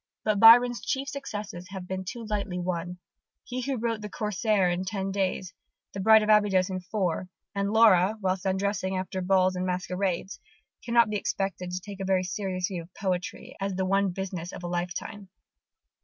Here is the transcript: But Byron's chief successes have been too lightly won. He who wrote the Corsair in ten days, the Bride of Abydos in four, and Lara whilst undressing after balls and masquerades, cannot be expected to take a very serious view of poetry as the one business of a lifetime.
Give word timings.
But 0.23 0.39
Byron's 0.39 0.83
chief 0.83 1.07
successes 1.09 1.67
have 1.69 1.87
been 1.87 2.03
too 2.03 2.25
lightly 2.25 2.57
won. 2.57 2.97
He 3.43 3.61
who 3.61 3.75
wrote 3.77 4.01
the 4.01 4.09
Corsair 4.09 4.67
in 4.67 4.83
ten 4.83 5.11
days, 5.11 5.53
the 5.93 5.99
Bride 5.99 6.23
of 6.23 6.29
Abydos 6.29 6.71
in 6.71 6.79
four, 6.79 7.29
and 7.53 7.71
Lara 7.71 8.17
whilst 8.19 8.47
undressing 8.47 8.97
after 8.97 9.21
balls 9.21 9.55
and 9.55 9.63
masquerades, 9.63 10.39
cannot 10.83 11.11
be 11.11 11.17
expected 11.17 11.69
to 11.71 11.79
take 11.79 11.99
a 11.99 12.05
very 12.05 12.23
serious 12.23 12.67
view 12.69 12.81
of 12.81 12.93
poetry 12.95 13.55
as 13.61 13.75
the 13.75 13.85
one 13.85 14.09
business 14.09 14.51
of 14.51 14.63
a 14.63 14.67
lifetime. 14.67 15.29